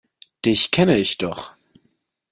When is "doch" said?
1.19-1.51